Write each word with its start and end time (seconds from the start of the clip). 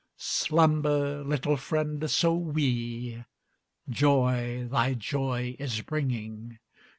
Slumber, 0.17 1.23
little 1.23 1.57
friend 1.57 2.09
so 2.09 2.33
wee; 2.33 3.23
Joy 3.87 4.67
thy 4.67 4.95
joy 4.95 5.55
is 5.59 5.81
bringing. 5.81 6.57